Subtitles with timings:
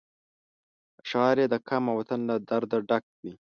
[1.03, 3.33] اشعار یې د قام او وطن له درده ډک وي.